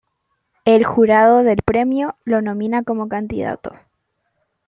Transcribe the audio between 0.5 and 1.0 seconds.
El